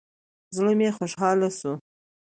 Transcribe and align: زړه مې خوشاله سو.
زړه 0.55 0.71
مې 0.79 0.89
خوشاله 0.97 1.49
سو. 1.59 1.71